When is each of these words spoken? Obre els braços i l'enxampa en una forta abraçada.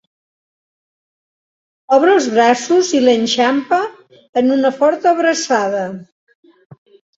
Obre 1.97 2.15
els 2.21 2.29
braços 2.37 2.89
i 3.01 3.03
l'enxampa 3.05 3.81
en 4.43 4.53
una 4.59 4.75
forta 4.81 5.13
abraçada. 5.15 5.87